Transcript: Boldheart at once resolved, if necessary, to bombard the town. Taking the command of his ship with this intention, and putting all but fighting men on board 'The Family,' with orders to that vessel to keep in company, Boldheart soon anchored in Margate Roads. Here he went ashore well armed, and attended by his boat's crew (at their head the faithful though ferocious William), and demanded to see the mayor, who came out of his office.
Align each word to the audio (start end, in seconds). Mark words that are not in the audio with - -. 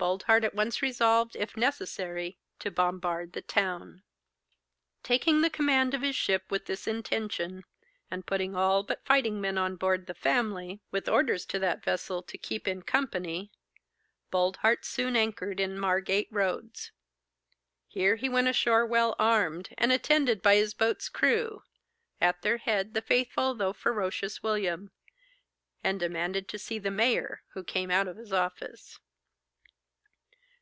Boldheart 0.00 0.44
at 0.44 0.54
once 0.54 0.80
resolved, 0.80 1.34
if 1.34 1.56
necessary, 1.56 2.38
to 2.60 2.70
bombard 2.70 3.32
the 3.32 3.42
town. 3.42 4.04
Taking 5.02 5.40
the 5.40 5.50
command 5.50 5.92
of 5.92 6.02
his 6.02 6.14
ship 6.14 6.44
with 6.50 6.66
this 6.66 6.86
intention, 6.86 7.64
and 8.08 8.24
putting 8.24 8.54
all 8.54 8.84
but 8.84 9.04
fighting 9.04 9.40
men 9.40 9.58
on 9.58 9.74
board 9.74 10.06
'The 10.06 10.14
Family,' 10.14 10.80
with 10.92 11.08
orders 11.08 11.44
to 11.46 11.58
that 11.58 11.82
vessel 11.82 12.22
to 12.22 12.38
keep 12.38 12.68
in 12.68 12.82
company, 12.82 13.50
Boldheart 14.30 14.84
soon 14.84 15.16
anchored 15.16 15.58
in 15.58 15.76
Margate 15.76 16.28
Roads. 16.30 16.92
Here 17.88 18.14
he 18.14 18.28
went 18.28 18.46
ashore 18.46 18.86
well 18.86 19.16
armed, 19.18 19.70
and 19.76 19.90
attended 19.90 20.42
by 20.42 20.54
his 20.54 20.74
boat's 20.74 21.08
crew 21.08 21.64
(at 22.20 22.42
their 22.42 22.58
head 22.58 22.94
the 22.94 23.02
faithful 23.02 23.52
though 23.52 23.72
ferocious 23.72 24.44
William), 24.44 24.92
and 25.82 25.98
demanded 25.98 26.46
to 26.50 26.56
see 26.60 26.78
the 26.78 26.92
mayor, 26.92 27.42
who 27.54 27.64
came 27.64 27.90
out 27.90 28.06
of 28.06 28.16
his 28.16 28.32
office. 28.32 29.00